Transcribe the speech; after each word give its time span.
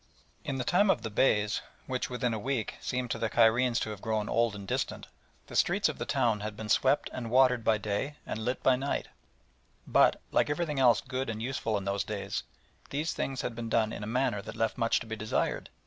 In 0.43 0.55
the 0.57 0.63
time 0.63 0.89
of 0.89 1.03
the 1.03 1.11
Beys, 1.11 1.61
which 1.85 2.09
within 2.09 2.33
a 2.33 2.39
week 2.39 2.73
seemed 2.81 3.11
to 3.11 3.19
the 3.19 3.29
Cairenes 3.29 3.79
to 3.81 3.91
have 3.91 4.01
grown 4.01 4.27
old 4.29 4.55
and 4.55 4.67
distant, 4.67 5.05
the 5.45 5.55
streets 5.55 5.87
of 5.89 5.99
the 5.99 6.07
town 6.07 6.39
had 6.39 6.57
been 6.57 6.69
swept 6.69 7.07
and 7.13 7.29
watered 7.29 7.63
by 7.63 7.77
day 7.77 8.15
and 8.25 8.43
lit 8.43 8.63
by 8.63 8.75
night, 8.75 9.09
but, 9.85 10.19
like 10.31 10.49
everything 10.49 10.79
else 10.79 11.01
good 11.01 11.29
and 11.29 11.43
useful 11.43 11.77
in 11.77 11.85
those 11.85 12.03
days, 12.03 12.41
these 12.89 13.13
things 13.13 13.41
had 13.43 13.53
been 13.53 13.69
done 13.69 13.93
in 13.93 14.03
a 14.03 14.07
manner 14.07 14.41
that 14.41 14.55
left 14.55 14.75
much 14.75 14.99
to 15.01 15.05
be 15.05 15.15
desired. 15.15 15.69